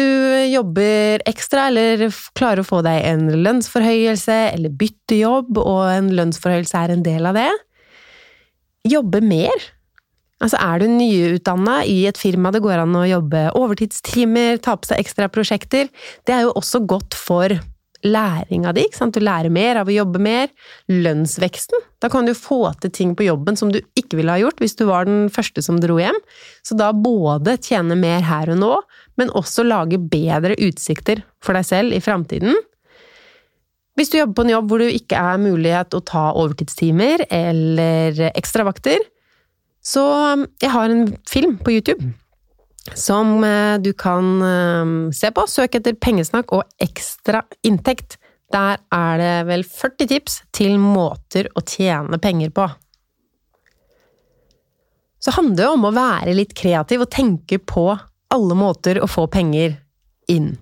[0.50, 6.80] jobber ekstra eller klarer å få deg en lønnsforhøyelse eller bytte jobb, og en lønnsforhøyelse
[6.80, 7.50] er en del av det.
[8.90, 9.68] Jobbe mer
[10.40, 14.88] Altså, er du nyutdanna i et firma det går an å jobbe overtidstimer, ta på
[14.88, 15.90] seg ekstra prosjekter,
[16.24, 17.52] det er jo også godt for
[18.06, 18.86] læringa di?
[19.12, 20.48] Du lærer mer av å jobbe mer.
[20.88, 21.82] Lønnsveksten.
[22.00, 24.76] Da kan du få til ting på jobben som du ikke ville ha gjort hvis
[24.78, 26.16] du var den første som dro hjem.
[26.64, 28.72] Så da både tjene mer her og nå,
[29.20, 32.56] men også lage bedre utsikter for deg selv i framtiden.
[33.98, 38.30] Hvis du jobber på en jobb hvor det ikke er mulighet å ta overtidstimer eller
[38.30, 39.02] ekstravakter,
[39.90, 40.02] så
[40.34, 42.12] um, jeg har en film på YouTube
[42.96, 45.46] som uh, du kan um, se på.
[45.50, 48.18] Søk etter pengesnakk og ekstra inntekt.
[48.50, 52.66] Der er det vel 40 tips til måter å tjene penger på.
[55.20, 57.90] Så handler det om å være litt kreativ og tenke på
[58.30, 59.76] alle måter å få penger
[60.30, 60.54] inn.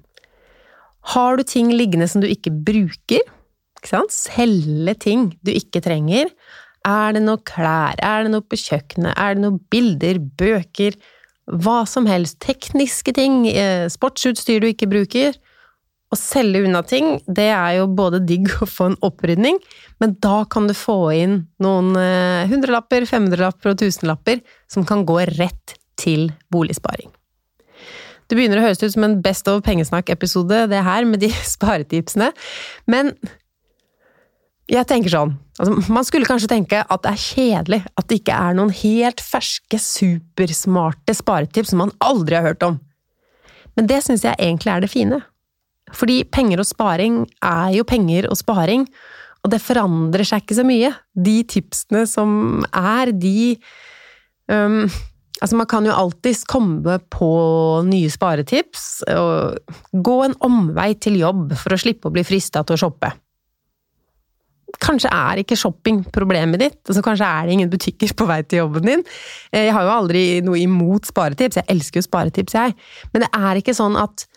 [1.14, 3.22] Har du ting liggende som du ikke bruker,
[3.78, 6.32] ikke selge ting du ikke trenger,
[6.86, 7.98] er det noe klær?
[8.04, 9.14] Er det noe på kjøkkenet?
[9.16, 10.20] Er det noe bilder?
[10.40, 10.96] Bøker?
[11.48, 12.38] Hva som helst.
[12.44, 13.44] Tekniske ting.
[13.48, 15.38] Eh, sportsutstyr du ikke bruker.
[16.08, 19.58] Å selge unna ting, det er jo både digg å få en opprydning,
[20.00, 24.40] men da kan du få inn noen eh, hundrelapper, femhundrelapper og tusenlapper
[24.72, 27.12] som kan gå rett til boligsparing.
[28.28, 32.32] Det begynner å høres ut som en Best of pengesnakk-episode, det her, med de sparetipsene,
[32.88, 33.12] men
[34.68, 38.36] jeg tenker sånn altså, Man skulle kanskje tenke at det er kjedelig at det ikke
[38.36, 42.78] er noen helt ferske, supersmarte sparetips som man aldri har hørt om.
[43.78, 45.20] Men det syns jeg egentlig er det fine.
[45.94, 48.84] Fordi penger og sparing er jo penger og sparing,
[49.44, 50.90] og det forandrer seg ikke så mye.
[51.14, 53.54] De tipsene som er, de
[54.50, 54.82] um,
[55.38, 57.28] Altså, man kan jo alltids komme på
[57.86, 62.74] nye sparetips, og gå en omvei til jobb for å slippe å bli frista til
[62.74, 63.12] å shoppe.
[64.76, 68.62] Kanskje er ikke shopping problemet ditt, altså kanskje er det ingen butikker på vei til
[68.62, 69.04] jobben din.
[69.52, 72.76] Eh, jeg har jo aldri noe imot sparetips, jeg elsker jo sparetips, jeg.
[73.14, 74.28] Men det er ikke sånn at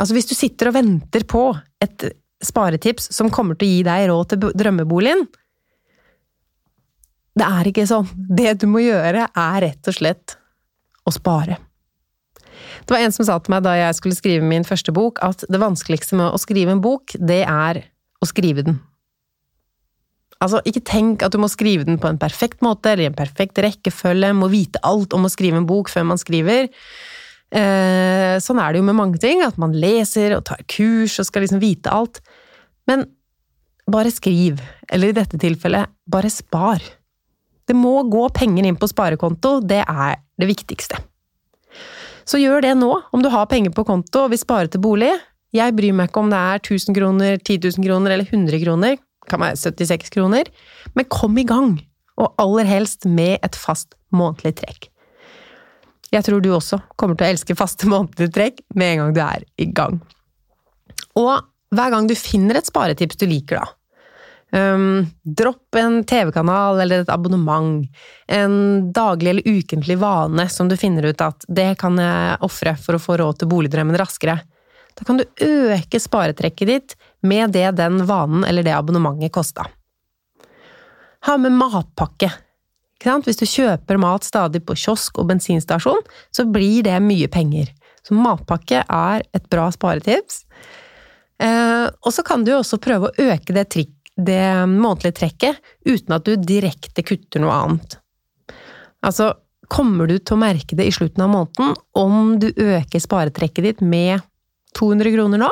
[0.00, 1.42] Altså, hvis du sitter og venter på
[1.84, 2.06] et
[2.42, 5.26] sparetips som kommer til å gi deg råd til drømmeboligen
[7.38, 8.08] Det er ikke sånn.
[8.16, 10.34] Det du må gjøre, er rett og slett
[11.08, 11.60] å spare.
[12.82, 15.44] Det var en som sa til meg da jeg skulle skrive min første bok, at
[15.48, 17.84] det vanskeligste med å skrive en bok, det er
[18.22, 18.80] å skrive den.
[20.42, 23.18] Altså, ikke tenk at du må skrive den på en perfekt måte eller i en
[23.18, 26.66] perfekt rekkefølge, må vite alt om å skrive en bok før man skriver.
[27.52, 31.28] Eh, sånn er det jo med mange ting, at man leser og tar kurs og
[31.28, 32.18] skal liksom vite alt.
[32.90, 33.06] Men
[33.92, 34.58] bare skriv,
[34.90, 36.82] eller i dette tilfellet, bare spar.
[37.68, 40.98] Det må gå penger inn på sparekonto, det er det viktigste.
[42.26, 45.12] Så gjør det nå, om du har penger på konto og vil spare til bolig.
[45.54, 48.98] Jeg bryr meg ikke om det er 1000 kroner, 10 000 kroner eller 100 kroner
[49.32, 50.48] kan være 76 kroner,
[50.96, 51.76] men kom i gang!
[52.20, 54.88] Og aller helst med et fast månedlig trekk.
[56.12, 59.22] Jeg tror du også kommer til å elske faste månedlige trekk med en gang du
[59.24, 60.02] er i gang.
[61.18, 61.32] Og
[61.72, 63.70] hver gang du finner et sparetips du liker, da,
[64.52, 67.86] Um, dropp en TV-kanal eller et abonnement.
[68.28, 68.56] En
[68.92, 73.00] daglig eller ukentlig vane som du finner ut at det kan jeg ofre for å
[73.00, 74.42] få råd til boligdrømmen raskere.
[74.92, 79.66] Da kan du øke sparetrekket ditt med det den vanen eller det abonnementet kosta.
[81.26, 82.30] Ha med matpakke.
[83.02, 87.72] Hvis du kjøper mat stadig på kiosk og bensinstasjon, så blir det mye penger.
[88.06, 90.44] Så matpakke er et bra sparetips.
[91.42, 96.14] Eh, og så kan du også prøve å øke det trikk det månedlige trekket uten
[96.14, 97.96] at du direkte kutter noe annet.
[99.02, 99.32] Altså,
[99.72, 103.80] kommer du til å merke det i slutten av måneden om du øker sparetrekket ditt
[103.80, 104.20] med
[104.78, 105.50] 200 kroner nå?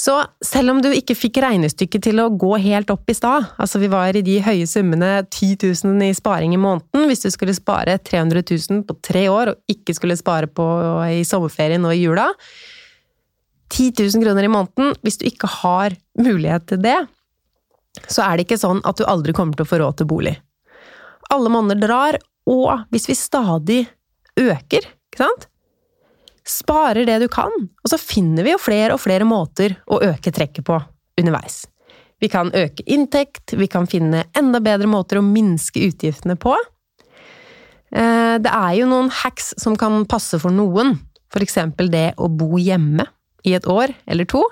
[0.00, 3.80] Så selv om du ikke fikk regnestykket til å gå helt opp i stad, altså
[3.82, 7.52] vi var i de høye summene 10 000 i sparing i måneden hvis du skulle
[7.56, 10.64] spare 300 000 på tre år og ikke skulle spare på
[11.18, 12.30] i sommerferien og i jula,
[13.70, 16.96] 10 000 kroner i måneden, hvis du ikke har mulighet til det,
[18.08, 20.34] så er det ikke sånn at du aldri kommer til å få råd til bolig.
[21.30, 22.18] Alle monner drar,
[22.50, 23.80] og hvis vi stadig
[24.40, 25.46] øker, ikke sant,
[26.46, 30.32] sparer det du kan, og så finner vi jo flere og flere måter å øke
[30.34, 30.78] trekket på
[31.20, 31.64] underveis.
[32.20, 36.52] Vi kan øke inntekt, vi kan finne enda bedre måter å minske utgiftene på.
[37.90, 40.98] Eh, det er jo noen hacks som kan passe for noen,
[41.40, 43.06] eksempel det å bo hjemme
[43.46, 44.42] i et år eller to.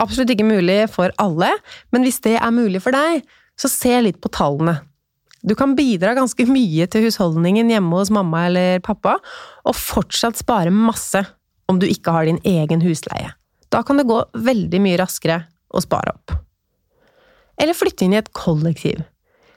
[0.00, 1.52] Absolutt ikke mulig for alle,
[1.92, 3.22] men hvis det er mulig for deg,
[3.60, 4.80] så se litt på tallene.
[5.42, 9.16] Du kan bidra ganske mye til husholdningen hjemme hos mamma eller pappa,
[9.66, 11.24] og fortsatt spare masse
[11.70, 13.32] om du ikke har din egen husleie.
[13.72, 15.40] Da kan det gå veldig mye raskere
[15.72, 16.36] å spare opp.
[17.58, 19.02] Eller flytte inn i et kollektiv.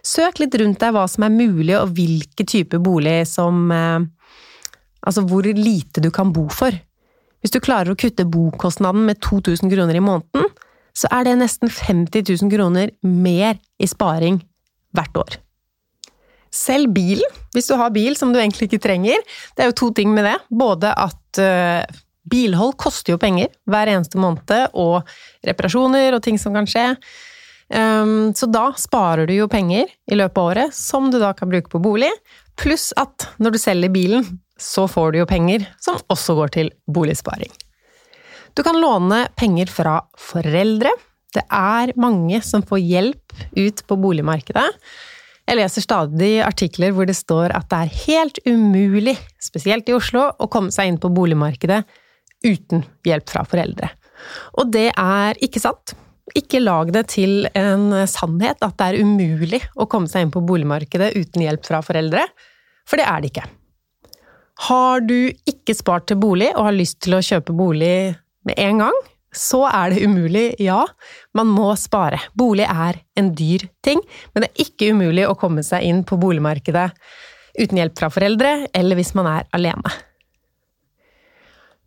[0.06, 4.12] Søk litt rundt deg hva som er mulig, og hvilke typer bolig som eh,
[5.06, 6.74] Altså hvor lite du kan bo for.
[7.38, 10.48] Hvis du klarer å kutte bokostnaden med 2000 kroner i måneden,
[10.98, 14.40] så er det nesten 50 000 kroner mer i sparing
[14.98, 15.38] hvert år.
[16.56, 19.22] Selv bilen, hvis du har bil som du egentlig ikke trenger,
[19.56, 20.36] det er jo to ting med det.
[20.56, 25.04] Både at uh, bilhold koster jo penger hver eneste måned, og
[25.46, 26.88] reparasjoner og ting som kan skje.
[27.66, 31.52] Um, så da sparer du jo penger i løpet av året, som du da kan
[31.52, 32.12] bruke på bolig.
[32.62, 34.28] Pluss at når du selger bilen,
[34.62, 37.52] så får du jo penger som også går til boligsparing.
[38.56, 40.94] Du kan låne penger fra foreldre.
[41.36, 44.70] Det er mange som får hjelp ut på boligmarkedet.
[45.46, 50.32] Jeg leser stadig artikler hvor det står at det er helt umulig, spesielt i Oslo,
[50.42, 51.84] å komme seg inn på boligmarkedet
[52.46, 53.92] uten hjelp fra foreldre.
[54.58, 55.94] Og det er ikke sant.
[56.34, 60.42] Ikke lag det til en sannhet at det er umulig å komme seg inn på
[60.46, 62.26] boligmarkedet uten hjelp fra foreldre,
[62.90, 63.46] for det er det ikke.
[64.66, 68.16] Har du ikke spart til bolig og har lyst til å kjøpe bolig
[68.48, 68.98] med en gang,
[69.36, 70.82] så er det umulig, ja.
[71.36, 72.22] Man må spare.
[72.38, 74.02] Bolig er en dyr ting,
[74.34, 76.90] men det er ikke umulig å komme seg inn på boligmarkedet
[77.60, 79.94] uten hjelp fra foreldre, eller hvis man er alene.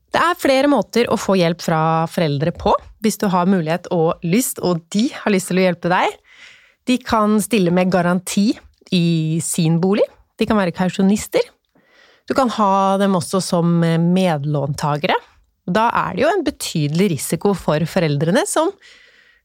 [0.08, 2.72] Det er flere måter å få hjelp fra foreldre på,
[3.04, 6.16] hvis du har mulighet og lyst, og de har lyst til å hjelpe deg.
[6.88, 8.50] De kan stille med garanti
[8.96, 10.06] i sin bolig.
[10.40, 11.44] De kan være kausjonister.
[12.28, 15.16] Du kan ha dem også som medlåntagere.
[15.68, 18.72] Da er det jo en betydelig risiko for foreldrene, som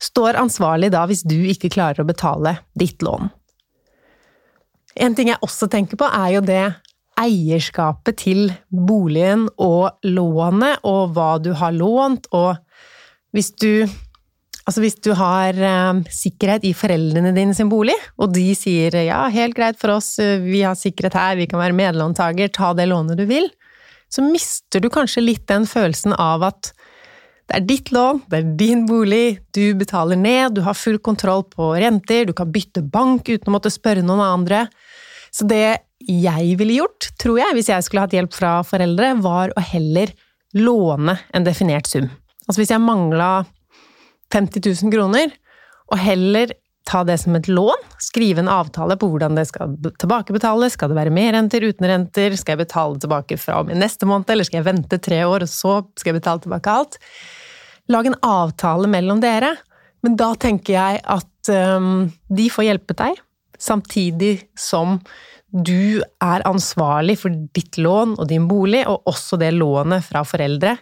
[0.03, 3.29] står ansvarlig da hvis du ikke klarer å betale ditt lån.
[5.03, 6.63] En ting jeg også tenker på, er jo det
[7.19, 12.55] eierskapet til boligen og lånet, og hva du har lånt, og
[13.33, 13.86] hvis du
[14.63, 19.25] Altså hvis du har eh, sikkerhet i foreldrene dine sin bolig, og de sier ja,
[19.27, 22.86] helt greit for oss, eh, vi har sikkerhet her, vi kan være medlåntaker, ta det
[22.88, 23.49] lånet du vil,
[24.13, 26.73] så mister du kanskje litt den følelsen av at
[27.49, 31.43] det er ditt lån, det er din bolig, du betaler ned, du har full kontroll
[31.49, 34.67] på renter, du kan bytte bank uten å måtte spørre noen andre.
[35.34, 35.65] Så det
[36.04, 40.13] jeg ville gjort, tror jeg, hvis jeg skulle hatt hjelp fra foreldre, var å heller
[40.56, 42.08] låne en definert sum.
[42.47, 43.32] Altså hvis jeg mangla
[44.34, 45.34] 50 000 kroner,
[45.91, 46.54] og heller
[46.87, 50.97] ta det som et lån, skrive en avtale på hvordan det skal tilbakebetales, skal det
[50.97, 54.47] være med renter, uten renter, skal jeg betale tilbake fra og med neste måned, eller
[54.47, 56.97] skal jeg vente tre år, og så skal jeg betale tilbake alt?
[57.91, 59.53] Lag en avtale mellom dere,
[60.03, 63.21] men da tenker jeg at um, de får hjelpe deg,
[63.59, 64.99] samtidig som
[65.53, 70.75] du er ansvarlig for ditt lån og din bolig, og også det lånet fra foreldre,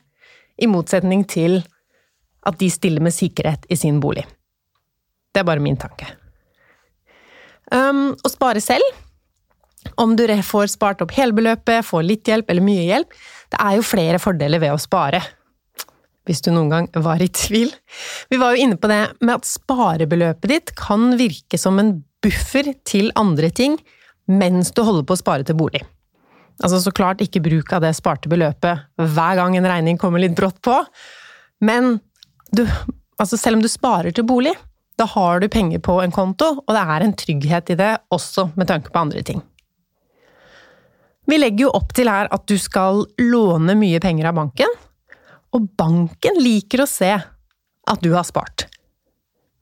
[0.62, 1.62] i motsetning til
[2.48, 4.26] at de stiller med sikkerhet i sin bolig.
[5.32, 6.10] Det er bare min tanke.
[7.72, 8.84] Um, å spare selv,
[10.02, 13.16] om du får spart opp helbeløpet, får litt hjelp eller mye hjelp,
[13.52, 15.22] det er jo flere fordeler ved å spare.
[16.28, 17.72] Hvis du noen gang var i tvil.
[18.30, 22.74] Vi var jo inne på det med at sparebeløpet ditt kan virke som en buffer
[22.86, 23.80] til andre ting
[24.32, 25.82] mens du holder på å spare til bolig.
[26.62, 30.36] Altså så klart ikke bruk av det sparte beløpet hver gang en regning kommer litt
[30.38, 30.76] brått på,
[31.66, 31.96] men
[32.54, 32.62] du,
[33.18, 34.54] altså selv om du sparer til bolig,
[35.02, 38.52] da har du penger på en konto, og det er en trygghet i det også
[38.60, 39.42] med tanke på andre ting.
[41.30, 44.78] Vi legger jo opp til her at du skal låne mye penger av banken,
[45.52, 48.68] og banken liker å se at du har spart.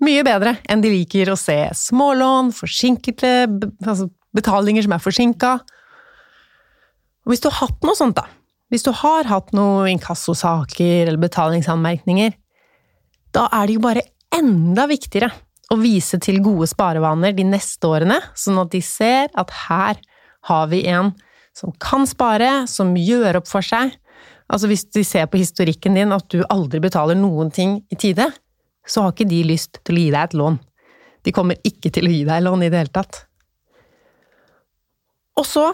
[0.03, 3.31] Mye bedre enn de liker å se smålån, forsinkede
[3.83, 5.55] altså betalinger som er forsinka.
[7.27, 8.27] Hvis du har hatt noe sånt, da,
[8.71, 12.35] hvis du har hatt noen inkassosaker eller betalingsanmerkninger,
[13.35, 15.31] da er det jo bare enda viktigere
[15.69, 19.99] å vise til gode sparevaner de neste årene, sånn at de ser at her
[20.49, 21.13] har vi en
[21.57, 23.93] som kan spare, som gjør opp for seg.
[24.49, 28.29] Altså hvis de ser på historikken din at du aldri betaler noen ting i tide,
[28.87, 30.57] så har ikke de lyst til å gi deg et lån.
[31.27, 33.23] De kommer ikke til å gi deg lån i det hele tatt.
[35.37, 35.69] Og så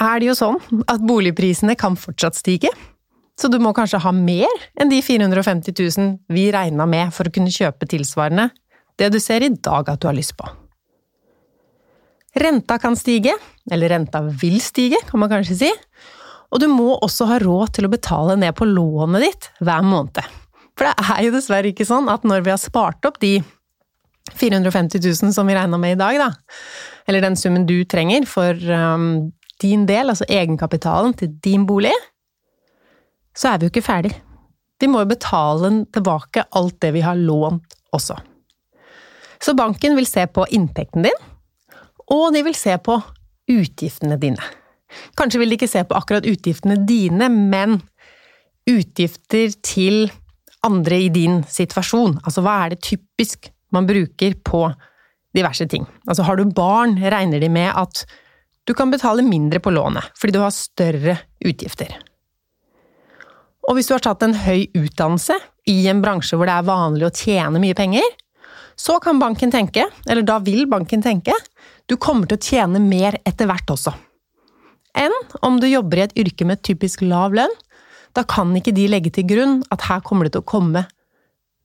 [0.00, 0.58] er det jo sånn
[0.90, 2.70] at boligprisene kan fortsatt stige.
[3.40, 7.32] Så du må kanskje ha mer enn de 450 000 vi regna med for å
[7.32, 8.50] kunne kjøpe tilsvarende
[9.00, 10.48] det du ser i dag at du har lyst på.
[12.40, 13.32] Renta kan stige,
[13.72, 15.70] eller renta vil stige, kan man kanskje si,
[16.50, 20.20] og du må også ha råd til å betale ned på lånet ditt hver måned.
[20.78, 23.38] For det er jo dessverre ikke sånn at når vi har spart opp de
[24.36, 26.30] 450 000 som vi regna med i dag, da,
[27.08, 29.30] eller den summen du trenger for um,
[29.62, 31.94] din del, altså egenkapitalen til din bolig,
[33.40, 34.12] så er vi jo ikke ferdig.
[34.80, 38.16] Vi må jo betale tilbake alt det vi har lånt også.
[39.40, 41.20] Så banken vil se på inntekten din,
[42.12, 42.98] og de vil se på
[43.50, 44.42] utgiftene dine.
[45.16, 47.78] Kanskje vil de ikke se på akkurat utgiftene dine, men
[48.68, 50.10] utgifter til
[50.66, 52.18] andre i din situasjon.
[52.24, 54.66] Altså hva er det typisk man bruker på
[55.36, 55.86] diverse ting?
[56.08, 58.04] Altså har du barn, regner de med at
[58.68, 61.96] du kan betale mindre på lånet fordi du har større utgifter.
[63.70, 65.36] Og hvis du har tatt en høy utdannelse
[65.70, 68.06] i en bransje hvor det er vanlig å tjene mye penger,
[68.74, 71.36] så kan banken tenke, eller da vil banken tenke,
[71.86, 73.92] du kommer til å tjene mer etter hvert også.
[74.98, 75.14] Enn
[75.46, 77.52] om du jobber i et yrke med typisk lav lønn.
[78.16, 80.88] Da kan ikke de legge til grunn at her kommer det til å komme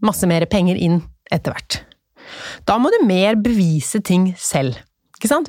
[0.05, 0.99] masse mer penger inn
[1.33, 1.79] etter hvert.
[2.69, 4.77] Da må du mer bevise ting selv.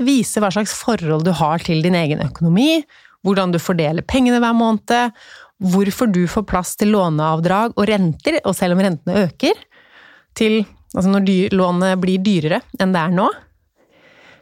[0.00, 2.80] Vise hva slags forhold du har til din egen økonomi,
[3.26, 5.12] hvordan du fordeler pengene hver måned,
[5.62, 9.66] hvorfor du får plass til låneavdrag og renter, og selv om rentene øker,
[10.36, 10.64] til
[10.96, 13.26] Altså når lånet blir dyrere enn det er nå.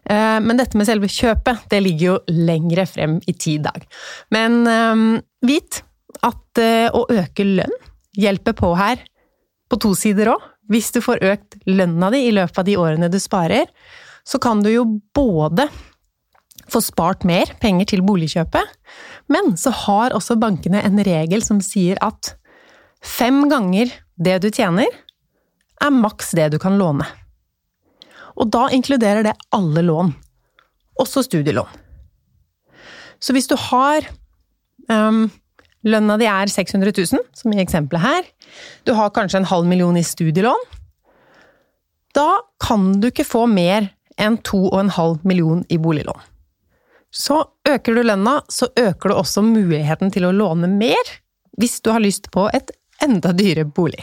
[0.05, 3.87] Eh, men dette med selve kjøpet, det ligger jo lengre frem i tid dag.
[4.35, 5.07] Men um,
[5.43, 5.81] vit
[6.23, 7.75] at uh, å øke lønn
[8.15, 9.01] hjelper på her,
[9.67, 10.45] på to sider òg.
[10.71, 13.67] Hvis du får økt lønna di i løpet av de årene du sparer,
[14.25, 15.67] så kan du jo både
[16.71, 18.71] få spart mer penger til boligkjøpet,
[19.33, 22.35] men så har også bankene en regel som sier at
[23.05, 24.89] fem ganger det du tjener,
[25.83, 27.07] er maks det du kan låne.
[28.39, 30.13] Og da inkluderer det alle lån,
[31.01, 31.81] også studielån.
[33.23, 34.05] Så hvis du har
[34.91, 35.27] um,
[35.85, 38.29] Lønna di er 600 000, som i eksempelet her.
[38.89, 40.63] Du har kanskje en halv million i studielån.
[42.17, 42.29] Da
[42.63, 46.23] kan du ikke få mer enn 2,5 million i boliglån.
[47.15, 51.13] Så øker du lønna, så øker du også muligheten til å låne mer
[51.59, 52.73] hvis du har lyst på et
[53.05, 54.03] enda dyrere bolig.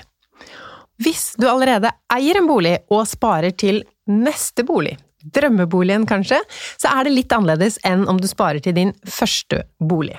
[1.01, 4.95] Hvis du allerede eier en bolig og sparer til neste bolig,
[5.35, 6.39] drømmeboligen kanskje,
[6.79, 10.15] så er det litt annerledes enn om du sparer til din første bolig.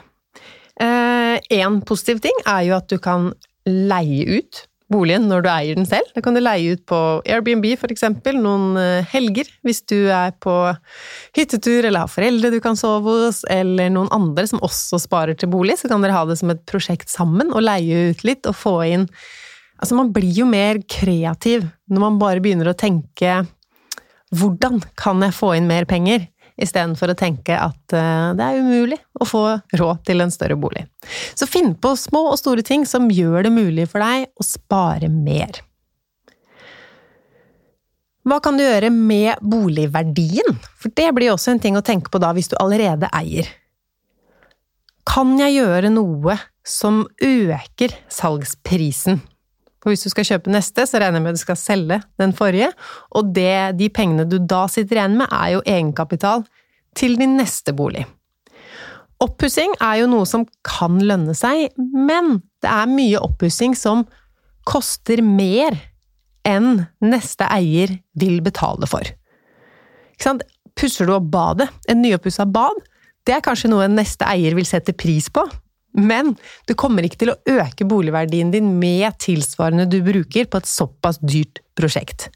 [0.82, 3.30] En eh, positiv ting er jo at du kan
[3.68, 6.08] leie ut boligen når du eier den selv.
[6.14, 10.54] Det kan du leie ut på Airbnb eksempel, noen eh, helger, hvis du er på
[11.36, 15.50] hyttetur eller har foreldre du kan sove hos, eller noen andre som også sparer til
[15.52, 18.58] bolig, så kan dere ha det som et prosjekt sammen og leie ut litt og
[18.58, 19.08] få inn
[19.82, 23.40] Altså, man blir jo mer kreativ når man bare begynner å tenke
[24.32, 26.28] hvordan kan jeg få inn mer penger,
[26.62, 29.42] istedenfor å tenke at uh, det er umulig å få
[29.78, 30.86] råd til en større bolig.
[31.34, 35.10] Så finn på små og store ting som gjør det mulig for deg å spare
[35.12, 35.62] mer.
[38.22, 40.54] Hva kan du gjøre med boligverdien?
[40.78, 43.48] For det blir også en ting å tenke på da hvis du allerede eier.
[45.08, 49.18] Kan jeg gjøre noe som øker salgsprisen
[49.82, 52.32] For hvis du skal kjøpe neste, så regner jeg med at du skal selge den
[52.38, 52.70] forrige,
[53.18, 56.44] og det, de pengene du da sitter igjen med, er jo egenkapital
[56.98, 58.04] til din neste bolig.
[59.22, 64.06] Oppussing er jo noe som kan lønne seg, men det er mye oppussing som
[64.68, 65.76] koster mer
[66.46, 69.06] enn neste eier vil betale for.
[70.14, 70.46] Ikke sant?
[70.78, 72.78] Pusser du opp badet, en nyoppussa bad,
[73.26, 75.44] det er kanskje noe neste eier vil sette pris på,
[75.98, 76.34] men
[76.68, 81.20] du kommer ikke til å øke boligverdien din med tilsvarende du bruker på et såpass
[81.20, 82.30] dyrt prosjekt.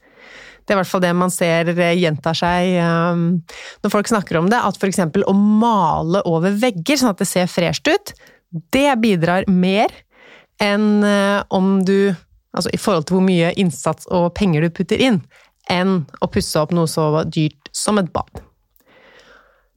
[0.66, 3.26] Det er i hvert fall det man ser eh, gjentar seg um,
[3.84, 4.98] når folk snakker om det, at f.eks.
[5.22, 8.12] å male over vegger sånn at det ser fresht ut,
[8.74, 9.94] det bidrar mer
[10.62, 12.14] enn uh, om du
[12.56, 15.18] Altså i forhold til hvor mye innsats og penger du putter inn,
[15.68, 18.45] enn å pusse opp noe så dyrt som et bad.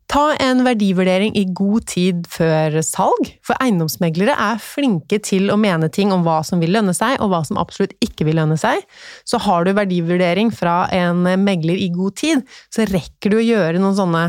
[0.09, 5.85] Ta en verdivurdering i god tid før salg, for eiendomsmeglere er flinke til å mene
[5.93, 8.81] ting om hva som vil lønne seg, og hva som absolutt ikke vil lønne seg.
[9.21, 12.41] Så har du verdivurdering fra en megler i god tid,
[12.73, 14.23] så rekker du å gjøre noen sånne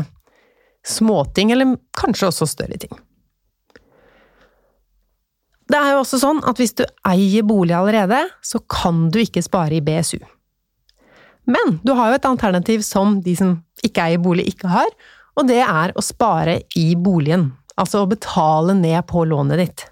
[0.85, 2.93] småting, eller kanskje også større ting.
[5.71, 9.41] Det er jo også sånn at hvis du eier bolig allerede, så kan du ikke
[9.45, 10.19] spare i BSU.
[11.49, 13.55] Men du har jo et alternativ som de som
[13.85, 14.89] ikke eier bolig, ikke har,
[15.37, 17.51] og det er å spare i boligen.
[17.79, 19.85] Altså å betale ned på lånet ditt.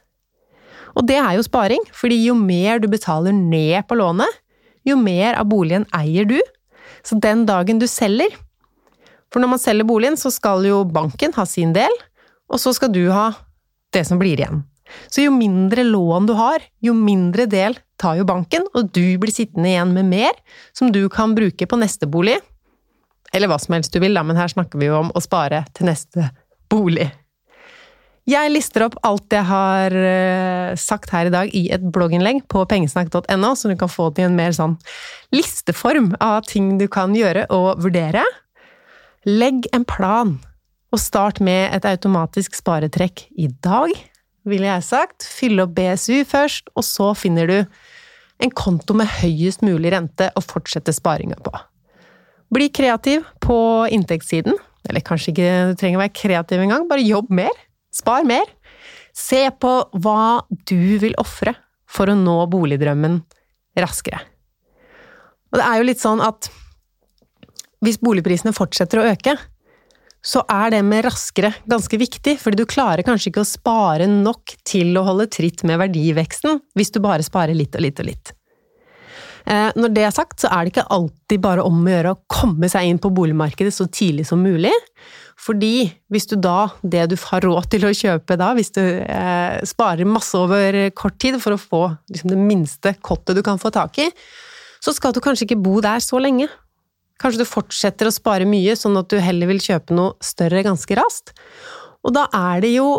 [0.97, 4.29] Og det er jo sparing, fordi jo mer du betaler ned på lånet,
[4.87, 6.39] jo mer av boligen eier du.
[7.05, 8.33] Så den dagen du selger
[9.29, 11.93] For når man selger boligen, så skal jo banken ha sin del,
[12.49, 13.27] og så skal du ha
[13.93, 14.63] det som blir igjen.
[15.05, 19.33] Så jo mindre lån du har, jo mindre del tar jo banken, og du blir
[19.33, 20.39] sittende igjen med mer
[20.73, 22.39] som du kan bruke på neste bolig,
[23.33, 25.63] eller hva som helst du vil, da, men her snakker vi jo om å spare
[25.77, 26.29] til neste
[26.71, 27.09] bolig.
[28.29, 32.61] Jeg lister opp alt jeg har eh, sagt her i dag i et blogginnlegg på
[32.69, 34.75] pengesnakk.no, så du kan få det i en mer sånn
[35.33, 38.21] listeform av ting du kan gjøre og vurdere.
[39.25, 40.35] Legg en plan,
[40.93, 43.93] og start med et automatisk sparetrekk i dag,
[44.49, 45.25] ville jeg sagt.
[45.25, 47.57] Fyll opp BSU først, og så finner du
[48.39, 51.53] en konto med høyest mulig rente å fortsette sparinga på.
[52.53, 53.59] Bli kreativ på
[53.93, 54.57] inntektssiden.
[54.89, 57.53] Eller kanskje ikke du trenger å være kreativ engang, bare jobb mer.
[57.93, 58.47] Spar mer.
[59.15, 61.53] Se på hva du vil ofre
[61.89, 63.19] for å nå boligdrømmen
[63.79, 64.21] raskere.
[65.49, 66.49] Og det er jo litt sånn at
[67.85, 69.35] hvis boligprisene fortsetter å øke,
[70.19, 74.51] så er det med raskere ganske viktig, fordi du klarer kanskje ikke å spare nok
[74.67, 78.33] til å holde tritt med verdiveksten hvis du bare sparer litt og litt og litt.
[79.45, 82.21] Eh, når det er sagt, så er det ikke alltid bare om å gjøre å
[82.31, 84.73] komme seg inn på boligmarkedet så tidlig som mulig.
[85.39, 89.59] Fordi hvis du da, det du har råd til å kjøpe da, hvis du eh,
[89.67, 93.71] sparer masse over kort tid for å få liksom, det minste kottet du kan få
[93.75, 94.09] tak i,
[94.83, 96.49] så skal du kanskje ikke bo der så lenge.
[97.19, 100.99] Kanskje du fortsetter å spare mye, sånn at du heller vil kjøpe noe større ganske
[100.99, 101.33] raskt.
[102.07, 102.89] Og da er det jo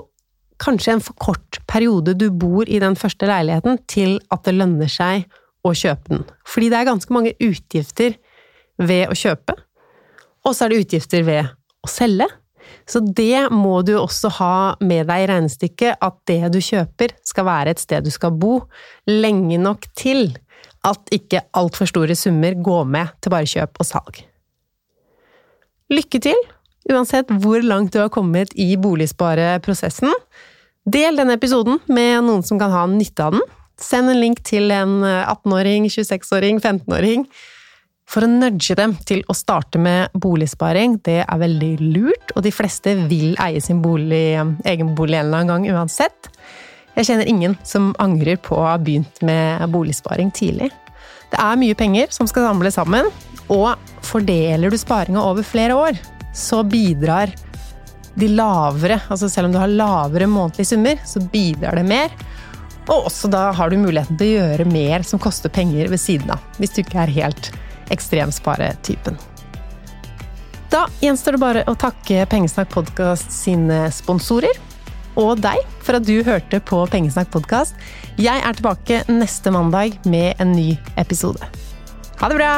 [0.60, 4.90] kanskje en for kort periode du bor i den første leiligheten til at det lønner
[4.92, 5.24] seg
[5.66, 6.26] å kjøpe den.
[6.48, 8.16] Fordi det er ganske mange utgifter
[8.80, 9.56] ved å kjøpe,
[10.46, 11.50] og så er det utgifter ved
[11.84, 12.28] å selge.
[12.88, 14.54] Så det må du også ha
[14.84, 18.60] med deg i regnestykket, at det du kjøper skal være et sted du skal bo
[19.10, 20.30] lenge nok til
[20.86, 24.22] at ikke altfor store summer går med til bare kjøp og salg.
[25.90, 26.38] Lykke til,
[26.90, 30.12] uansett hvor langt du har kommet i boligspareprosessen.
[30.88, 33.44] Del denne episoden med noen som kan ha nytte av den.
[33.80, 37.24] Send en link til en 18-åring, 26-åring, 15-åring.
[38.10, 42.50] For å nudge dem til å starte med boligsparing, det er veldig lurt, og de
[42.50, 44.34] fleste vil eie sin bolig,
[44.66, 46.30] egen bolig en eller annen gang uansett.
[46.96, 50.72] Jeg kjenner ingen som angrer på å ha begynt med boligsparing tidlig.
[51.30, 53.06] Det er mye penger som skal samles sammen,
[53.46, 56.02] og fordeler du sparinga over flere år,
[56.34, 57.30] så bidrar
[58.18, 62.10] de lavere, altså selv om du har lavere månedlige summer, så bidrar det mer
[62.88, 66.32] og også da har du muligheten til å gjøre mer som koster penger ved siden
[66.34, 67.50] av, hvis du ikke er helt
[67.90, 69.18] ekstremsparetypen.
[70.70, 74.54] Da gjenstår det bare å takke Pengesnakk podkast sine sponsorer,
[75.18, 77.74] og deg for at du hørte på Pengesnakk podkast.
[78.20, 80.70] Jeg er tilbake neste mandag med en ny
[81.00, 81.50] episode.
[82.22, 82.54] Ha det bra!